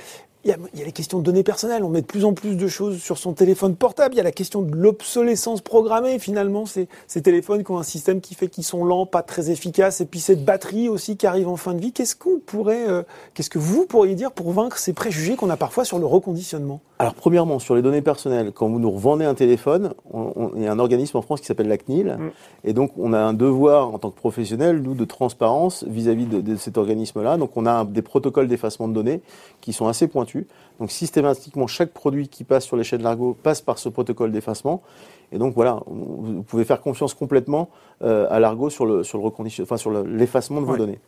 il 0.46 0.50
y, 0.50 0.82
a, 0.82 0.86
les 0.86 0.92
questions 0.92 1.20
de 1.20 1.24
données 1.24 1.44
personnelles. 1.44 1.84
On 1.84 1.90
met 1.90 2.02
de 2.02 2.06
plus 2.06 2.26
en 2.26 2.34
plus 2.34 2.58
de 2.58 2.68
choses 2.68 3.02
sur 3.02 3.18
son 3.18 3.34
téléphone 3.34 3.76
portable. 3.76 4.14
Il 4.14 4.18
y 4.18 4.22
a 4.22 4.24
la 4.24 4.32
question 4.32 4.62
de 4.62 4.76
l'obsolescence 4.76 5.62
programmée. 5.62 6.20
Finalement, 6.20 6.66
ces, 6.66 6.88
téléphones 7.22 7.64
qui 7.64 7.72
ont 7.72 7.78
un 7.78 7.84
système 7.84 8.20
qui 8.20 8.36
fait 8.36 8.50
qu'ils 8.50 8.66
sont 8.66 8.84
lents, 8.84 9.06
pas 9.06 9.22
très 9.22 9.50
efficaces. 9.50 10.02
Et 10.02 10.06
puis 10.06 10.20
cette 10.20 10.44
batterie 10.44 10.90
aussi 10.90 11.16
qui 11.16 11.28
arrive 11.28 11.48
en 11.48 11.56
fin 11.56 11.74
de 11.74 11.80
vie. 11.80 11.94
Qu'est-ce 11.94 12.16
qu'on 12.18 12.42
euh, 12.68 13.04
qu'est-ce 13.34 13.50
que 13.50 13.60
vous 13.60 13.86
pourriez 13.86 14.16
dire 14.16 14.34
pour 14.34 14.52
vaincre 14.52 14.78
ces 14.78 14.92
préjugés 14.92 15.38
qu'on 15.38 15.50
a 15.50 15.58
parfois 15.58 15.86
sur 15.86 15.98
le 15.98 16.06
reconditionnement? 16.06 16.82
Alors, 17.04 17.16
premièrement, 17.16 17.60
sur 17.60 17.76
les 17.76 17.82
données 17.82 18.02
personnelles, 18.02 18.54
quand 18.54 18.70
vous 18.70 18.80
nous 18.80 18.90
revendez 18.90 19.26
un 19.26 19.34
téléphone, 19.34 19.94
on, 20.10 20.52
il 20.56 20.64
y 20.64 20.68
a 20.68 20.72
un 20.72 20.80
organisme 20.80 21.18
en 21.18 21.22
France 21.22 21.42
qui 21.42 21.48
s'appelle 21.48 21.68
la 21.68 21.78
CNIL. 21.78 22.16
Mm. 22.18 22.32
Et 22.64 22.72
donc, 22.72 22.92
on 22.98 23.12
a 23.12 23.20
un 23.20 23.34
devoir 23.34 23.94
en 23.94 24.00
tant 24.00 24.10
que 24.10 24.16
professionnel, 24.16 24.82
nous, 24.82 24.94
de 24.94 25.04
transparence 25.04 25.84
vis-à-vis 25.86 26.28
de, 26.28 26.40
de, 26.40 26.56
cet 26.56 26.78
organisme-là. 26.78 27.36
Donc, 27.36 27.58
on 27.58 27.66
a 27.66 27.84
des 27.84 28.02
protocoles 28.02 28.48
d'effacement 28.48 28.88
de 28.88 28.94
données 28.94 29.20
qui 29.60 29.74
sont 29.74 29.88
assez 29.88 30.08
pointus 30.08 30.14
pointu. 30.14 30.48
Donc 30.80 30.92
systématiquement, 30.92 31.68
chaque 31.68 31.92
produit 31.92 32.28
qui 32.28 32.44
passe 32.44 32.66
sur 32.66 32.78
les 32.78 32.84
chaînes 32.84 33.04
Largo 33.04 33.36
passe 33.44 33.62
par 33.62 33.78
ce 33.78 33.90
protocole 33.90 34.32
d'effacement. 34.32 34.82
Et 35.32 35.38
donc 35.38 35.56
voilà, 35.56 35.82
vous 35.88 36.44
pouvez 36.44 36.64
faire 36.64 36.82
confiance 36.82 37.14
complètement 37.14 37.70
euh, 38.02 38.28
à 38.30 38.40
Largo 38.40 38.70
sur 38.70 38.86
le 38.86 39.04
sur 39.04 39.18
le 39.18 39.32
enfin 39.62 39.78
sur 39.78 39.92
l'effacement 39.92 40.62
de 40.62 40.66
vos 40.66 40.78
données. 40.78 41.00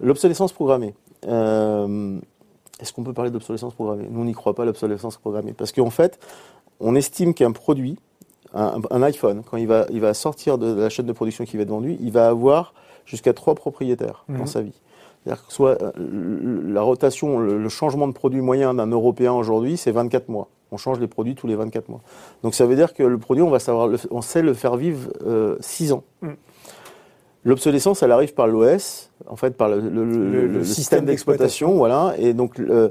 L'obsolescence 0.00 0.52
programmée. 0.52 0.94
Euh, 1.28 2.18
est-ce 2.82 2.92
qu'on 2.92 3.04
peut 3.04 3.12
parler 3.12 3.30
d'obsolescence 3.30 3.74
programmée? 3.74 4.08
Nous, 4.10 4.20
on 4.20 4.24
n'y 4.24 4.32
croit 4.32 4.54
pas 4.54 4.64
l'obsolescence 4.64 5.16
programmée 5.16 5.52
parce 5.52 5.72
qu'en 5.72 5.90
fait, 5.90 6.18
on 6.80 6.94
estime 6.96 7.32
qu'un 7.32 7.52
produit, 7.52 7.96
un, 8.54 9.02
iPhone, 9.02 9.42
quand 9.48 9.56
il 9.56 9.66
va 9.66 9.86
il 9.90 10.00
va 10.00 10.12
sortir 10.12 10.58
de 10.58 10.74
la 10.74 10.90
chaîne 10.90 11.06
de 11.06 11.12
production 11.12 11.44
qui 11.44 11.56
va 11.56 11.62
être 11.62 11.70
vendue, 11.70 11.96
il 12.00 12.12
va 12.12 12.28
avoir 12.28 12.74
jusqu'à 13.06 13.32
trois 13.32 13.54
propriétaires 13.54 14.24
dans 14.28 14.40
mhm. 14.40 14.46
sa 14.46 14.60
vie. 14.60 14.74
C'est-à-dire 15.24 15.46
que 15.46 15.52
soit 15.52 15.82
euh, 15.82 15.92
la 16.66 16.82
rotation, 16.82 17.38
le, 17.38 17.68
changement 17.68 18.08
de 18.08 18.12
produit 18.12 18.40
moyen 18.40 18.74
d'un 18.74 18.88
Européen 18.88 19.32
aujourd'hui, 19.32 19.76
c'est 19.76 19.92
24 19.92 20.28
mois. 20.28 20.48
On 20.72 20.76
change 20.76 20.98
les 20.98 21.06
produits 21.06 21.34
tous 21.34 21.46
les 21.46 21.54
24 21.54 21.88
mois. 21.88 22.00
Donc 22.42 22.54
ça 22.54 22.66
veut 22.66 22.74
dire 22.74 22.92
que 22.92 23.02
le 23.02 23.18
produit, 23.18 23.42
on 23.42 23.50
va 23.50 23.60
savoir, 23.60 23.90
on 24.10 24.22
sait 24.22 24.42
le 24.42 24.54
faire 24.54 24.76
vivre 24.76 25.12
6 25.60 25.92
euh, 25.92 25.94
ans. 25.94 26.02
Mm. 26.22 26.28
L'obsolescence, 27.44 28.04
elle 28.04 28.12
arrive 28.12 28.34
par 28.34 28.46
l'OS, 28.46 29.10
en 29.26 29.34
fait, 29.34 29.56
par 29.56 29.68
le, 29.68 30.62
système, 30.62 31.04
d'exploitation, 31.04 31.74
voilà. 31.74 32.14
Et 32.16 32.34
donc, 32.34 32.60
euh, 32.60 32.90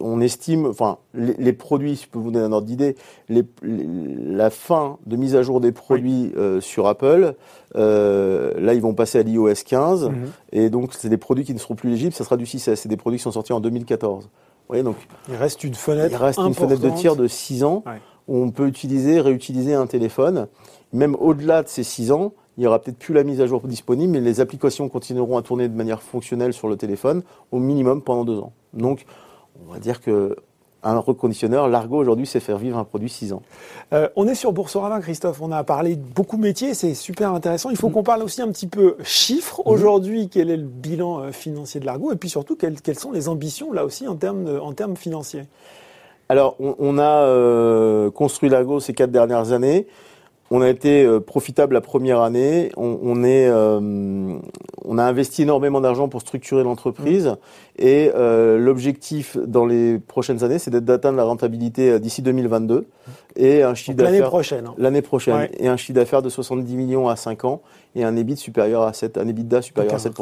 on 0.00 0.20
estime, 0.20 0.66
enfin, 0.66 0.98
les, 1.14 1.52
produits, 1.52 1.94
si 1.94 2.06
je 2.06 2.10
peux 2.10 2.18
vous 2.18 2.32
donner 2.32 2.44
un 2.44 2.50
ordre 2.50 2.66
d'idée, 2.66 2.96
la 3.28 4.50
fin 4.50 4.98
de 5.06 5.14
mise 5.14 5.36
à 5.36 5.42
jour 5.42 5.60
des 5.60 5.70
produits 5.70 6.32
euh, 6.36 6.60
sur 6.60 6.88
Apple, 6.88 7.34
euh, 7.76 8.52
là, 8.58 8.74
ils 8.74 8.82
vont 8.82 8.94
passer 8.94 9.20
à 9.20 9.22
l'iOS 9.22 9.62
15, 9.64 10.08
mhm. 10.08 10.14
et 10.50 10.68
donc 10.68 10.94
c'est 10.94 11.08
des 11.08 11.18
produits 11.18 11.44
qui 11.44 11.54
ne 11.54 11.60
seront 11.60 11.76
plus 11.76 11.90
légibles. 11.90 12.12
Ça 12.12 12.24
sera 12.24 12.36
du 12.36 12.46
6S. 12.46 12.74
C'est 12.74 12.88
des 12.88 12.96
produits 12.96 13.18
qui 13.18 13.24
sont 13.24 13.32
sortis 13.32 13.52
en 13.52 13.60
2014. 13.60 14.24
Vous 14.24 14.30
voyez, 14.68 14.82
donc 14.82 14.96
il 15.28 15.36
reste 15.36 15.62
une 15.62 15.74
fenêtre. 15.74 16.10
Il 16.10 16.16
reste 16.16 16.40
une 16.40 16.54
fenêtre 16.54 16.80
de 16.80 16.90
tir 16.90 17.14
de 17.14 17.28
6 17.28 17.62
ans 17.62 17.84
où 18.26 18.38
on 18.38 18.50
peut 18.50 18.66
utiliser, 18.66 19.20
réutiliser 19.20 19.74
un 19.74 19.86
téléphone. 19.86 20.48
Même 20.92 21.14
au-delà 21.18 21.62
de 21.62 21.68
ces 21.68 21.84
6 21.84 22.12
ans, 22.12 22.32
il 22.56 22.60
n'y 22.60 22.66
aura 22.66 22.78
peut-être 22.78 22.98
plus 22.98 23.14
la 23.14 23.24
mise 23.24 23.40
à 23.40 23.46
jour 23.46 23.62
disponible, 23.62 24.12
mais 24.12 24.20
les 24.20 24.40
applications 24.40 24.88
continueront 24.88 25.38
à 25.38 25.42
tourner 25.42 25.68
de 25.68 25.74
manière 25.74 26.02
fonctionnelle 26.02 26.52
sur 26.52 26.68
le 26.68 26.76
téléphone 26.76 27.22
au 27.50 27.58
minimum 27.58 28.02
pendant 28.02 28.24
deux 28.24 28.38
ans. 28.38 28.52
Donc, 28.74 29.04
on 29.66 29.72
va 29.72 29.78
dire 29.78 30.00
que 30.00 30.36
un 30.82 30.98
reconditionneur, 30.98 31.68
Largo 31.68 31.96
aujourd'hui, 31.96 32.26
c'est 32.26 32.40
faire 32.40 32.58
vivre 32.58 32.76
un 32.76 32.84
produit 32.84 33.08
6 33.08 33.32
ans. 33.32 33.42
Euh, 33.92 34.08
on 34.16 34.26
est 34.26 34.34
sur 34.34 34.52
Boursorama, 34.52 35.00
Christophe. 35.00 35.40
On 35.40 35.52
a 35.52 35.62
parlé 35.62 35.96
de 35.96 36.02
beaucoup 36.02 36.36
de 36.36 36.42
métiers, 36.42 36.74
c'est 36.74 36.94
super 36.94 37.32
intéressant. 37.32 37.70
Il 37.70 37.76
faut 37.76 37.88
qu'on 37.88 38.02
parle 38.02 38.22
aussi 38.22 38.42
un 38.42 38.48
petit 38.48 38.66
peu 38.66 38.96
chiffres. 39.04 39.62
Mm. 39.64 39.70
Aujourd'hui, 39.70 40.28
quel 40.28 40.50
est 40.50 40.56
le 40.56 40.64
bilan 40.64 41.20
euh, 41.20 41.30
financier 41.30 41.80
de 41.80 41.86
Largo 41.86 42.12
Et 42.12 42.16
puis 42.16 42.28
surtout, 42.28 42.56
quelles, 42.56 42.98
sont 42.98 43.12
les 43.12 43.28
ambitions 43.28 43.72
là 43.72 43.84
aussi 43.84 44.08
en 44.08 44.16
termes, 44.16 44.58
en 44.60 44.72
termes 44.72 44.96
financiers? 44.96 45.44
Alors, 46.28 46.56
on, 46.58 46.98
a 46.98 47.24
euh, 47.26 48.10
construit 48.10 48.48
Largo 48.48 48.80
ces 48.80 48.94
quatre 48.94 49.10
dernières 49.10 49.52
années. 49.52 49.86
On 50.54 50.60
a 50.60 50.68
été 50.68 51.02
euh, 51.02 51.18
profitable 51.18 51.72
la 51.72 51.80
première 51.80 52.20
année. 52.20 52.70
On, 52.76 53.24
est, 53.24 53.48
euh, 53.48 53.80
on 54.84 54.98
a 54.98 55.02
investi 55.02 55.42
énormément 55.42 55.80
d'argent 55.80 56.10
pour 56.10 56.20
structurer 56.20 56.62
l'entreprise. 56.62 57.26
Mmh. 57.26 57.36
Et 57.78 58.12
euh, 58.14 58.58
l'objectif 58.58 59.38
dans 59.38 59.64
les 59.64 59.98
prochaines 59.98 60.44
années, 60.44 60.58
c'est 60.58 60.70
d'atteindre 60.70 61.16
la 61.16 61.24
rentabilité 61.24 61.98
d'ici 61.98 62.20
2022 62.20 62.86
et 63.34 63.62
un 63.62 63.74
chiffre 63.74 63.96
d'affaires 63.96 64.12
l'année 64.12 64.26
prochaine. 64.26 64.66
Hein. 64.66 64.74
L'année 64.76 65.00
prochaine 65.00 65.48
et 65.58 65.68
un 65.68 65.78
chiffre 65.78 65.94
d'affaires 65.94 66.20
de 66.20 66.28
70 66.28 66.76
millions 66.76 67.08
à 67.08 67.16
5 67.16 67.46
ans 67.46 67.62
et 67.94 68.04
un 68.04 68.14
EBIT 68.14 68.36
supérieur 68.36 68.82
à 68.82 68.92
7, 68.92 69.16
un 69.16 69.26
EBITDA 69.26 69.62
supérieur 69.62 69.94
à 69.94 69.98
7 69.98 70.12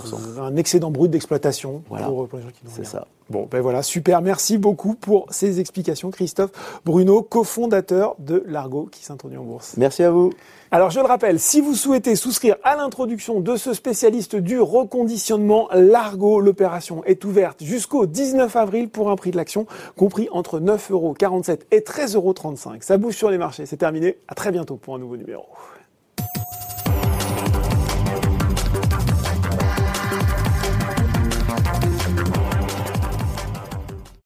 Un 0.40 0.54
excédent 0.54 0.92
brut 0.92 1.10
d'exploitation 1.10 1.82
voilà. 1.88 2.06
pour, 2.06 2.28
les 2.34 2.42
gens 2.42 2.48
qui 2.50 2.60
C'est 2.68 2.86
ça. 2.86 3.08
Bon, 3.30 3.46
ben 3.48 3.60
voilà, 3.60 3.82
super. 3.82 4.22
Merci 4.22 4.58
beaucoup 4.58 4.94
pour 4.94 5.26
ces 5.30 5.60
explications, 5.60 6.10
Christophe 6.10 6.50
Bruno, 6.84 7.22
cofondateur 7.22 8.16
de 8.18 8.42
Largo 8.46 8.88
qui 8.90 9.04
s'introduit 9.04 9.38
en 9.38 9.44
bourse. 9.44 9.74
Merci 9.76 10.02
à 10.02 10.10
vous. 10.10 10.32
Alors 10.72 10.90
je 10.90 10.98
le 10.98 11.06
rappelle, 11.06 11.38
si 11.38 11.60
vous 11.60 11.74
souhaitez 11.74 12.16
souscrire 12.16 12.56
à 12.64 12.76
l'introduction 12.76 13.40
de 13.40 13.56
ce 13.56 13.72
spécialiste 13.72 14.34
du 14.34 14.60
reconditionnement 14.60 15.68
Largo, 15.72 16.40
l'opération 16.40 17.04
est 17.04 17.24
ouverte 17.24 17.62
jusqu'au 17.62 18.06
19 18.06 18.54
avril 18.56 18.88
pour 18.88 19.10
un 19.10 19.16
prix 19.16 19.30
de 19.30 19.36
l'action 19.36 19.66
compris 19.96 20.28
entre 20.32 20.58
9,47 20.58 20.90
euros 20.92 21.14
et 21.70 21.80
13,35 21.80 22.14
euros. 22.16 22.34
Ça 22.80 22.98
bouge 22.98 23.14
sur 23.14 23.30
les 23.30 23.38
marchés, 23.38 23.64
c'est 23.64 23.76
terminé. 23.76 24.18
À 24.26 24.34
très 24.34 24.50
bientôt 24.50 24.76
pour 24.76 24.96
un 24.96 24.98
nouveau 24.98 25.16
numéro. 25.16 25.44